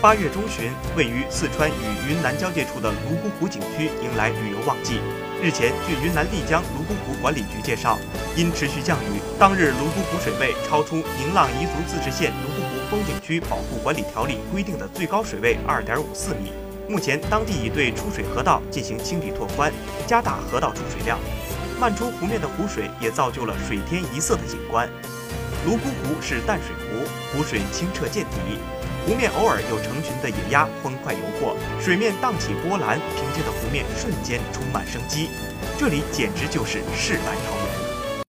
[0.00, 5.00] 八月中旬，位于四川与云南交界处的泸沽湖景区迎来旅游旺季。
[5.42, 7.98] 日前，据云南丽江泸沽湖管理局介绍，
[8.36, 16.52] 因持续降雨，当日泸沽湖水位超出《宁浪彝族自治县泸沽湖风景区保护管理条例》规定的最高水位二点五四米。
[16.88, 19.72] 目前，当地已对出水河道进行清理拓宽，
[20.06, 21.18] 加大河道出水量。
[21.80, 24.88] 漫出湖面的湖水也造就了水天一色的景观。
[25.66, 28.36] 泸沽湖是淡水湖，湖水清澈见底，
[29.04, 35.28] 湖面偶尔有成群的野鸭欢快游过，水面荡起波澜，平静的湖面瞬间充满生机。
[35.76, 37.75] 这里简直就是世外桃源。